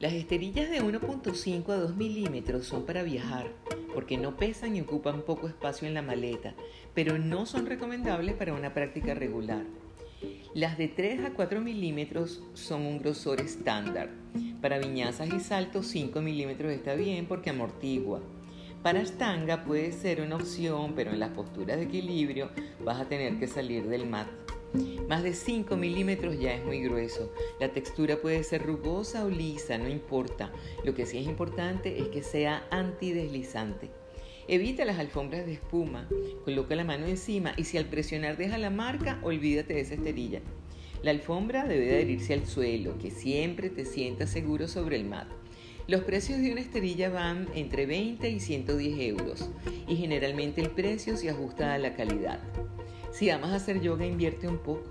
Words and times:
Las 0.00 0.14
esterillas 0.14 0.70
de 0.70 0.82
1.5 0.82 1.68
a 1.68 1.76
2 1.76 1.94
milímetros 1.94 2.64
son 2.64 2.86
para 2.86 3.02
viajar, 3.02 3.52
porque 3.92 4.16
no 4.16 4.34
pesan 4.34 4.74
y 4.74 4.80
ocupan 4.80 5.20
poco 5.20 5.46
espacio 5.46 5.86
en 5.86 5.92
la 5.92 6.00
maleta, 6.00 6.54
pero 6.94 7.18
no 7.18 7.44
son 7.44 7.66
recomendables 7.66 8.34
para 8.34 8.54
una 8.54 8.72
práctica 8.72 9.12
regular. 9.12 9.62
Las 10.54 10.78
de 10.78 10.88
3 10.88 11.26
a 11.26 11.34
4 11.34 11.60
milímetros 11.60 12.42
son 12.54 12.86
un 12.86 12.98
grosor 12.98 13.42
estándar. 13.42 14.08
Para 14.62 14.78
viñazas 14.78 15.28
y 15.34 15.38
saltos 15.38 15.88
5 15.88 16.22
milímetros 16.22 16.72
está 16.72 16.94
bien 16.94 17.26
porque 17.26 17.50
amortigua. 17.50 18.22
Para 18.82 19.02
estanga 19.02 19.64
puede 19.64 19.92
ser 19.92 20.22
una 20.22 20.36
opción, 20.36 20.94
pero 20.96 21.10
en 21.10 21.20
las 21.20 21.32
posturas 21.32 21.76
de 21.76 21.82
equilibrio 21.82 22.48
vas 22.82 22.98
a 23.02 23.04
tener 23.04 23.38
que 23.38 23.46
salir 23.46 23.86
del 23.86 24.06
mat. 24.06 24.28
Más 25.08 25.22
de 25.22 25.34
5 25.34 25.76
milímetros 25.76 26.38
ya 26.38 26.54
es 26.54 26.64
muy 26.64 26.80
grueso. 26.80 27.32
La 27.58 27.72
textura 27.72 28.20
puede 28.20 28.44
ser 28.44 28.62
rugosa 28.62 29.24
o 29.24 29.28
lisa, 29.28 29.78
no 29.78 29.88
importa. 29.88 30.52
Lo 30.84 30.94
que 30.94 31.06
sí 31.06 31.18
es 31.18 31.26
importante 31.26 31.98
es 31.98 32.08
que 32.08 32.22
sea 32.22 32.66
antideslizante. 32.70 33.90
Evita 34.48 34.84
las 34.84 34.98
alfombras 34.98 35.46
de 35.46 35.52
espuma, 35.52 36.08
coloca 36.44 36.74
la 36.74 36.84
mano 36.84 37.06
encima 37.06 37.52
y 37.56 37.64
si 37.64 37.78
al 37.78 37.86
presionar 37.86 38.36
deja 38.36 38.58
la 38.58 38.70
marca, 38.70 39.20
olvídate 39.22 39.74
de 39.74 39.80
esa 39.80 39.94
esterilla. 39.94 40.40
La 41.02 41.12
alfombra 41.12 41.66
debe 41.66 41.90
adherirse 41.90 42.34
al 42.34 42.46
suelo, 42.46 42.98
que 42.98 43.10
siempre 43.10 43.70
te 43.70 43.84
sientas 43.84 44.30
seguro 44.30 44.68
sobre 44.68 44.96
el 44.96 45.04
mat. 45.04 45.28
Los 45.86 46.02
precios 46.02 46.40
de 46.40 46.52
una 46.52 46.60
esterilla 46.60 47.08
van 47.08 47.48
entre 47.54 47.86
20 47.86 48.28
y 48.28 48.38
110 48.38 48.98
euros 49.00 49.50
y 49.88 49.96
generalmente 49.96 50.60
el 50.60 50.70
precio 50.70 51.16
se 51.16 51.30
ajusta 51.30 51.74
a 51.74 51.78
la 51.78 51.94
calidad. 51.96 52.40
Si 53.12 53.28
amas 53.28 53.52
hacer 53.52 53.80
yoga, 53.80 54.06
invierte 54.06 54.48
un 54.48 54.58
poco. 54.58 54.82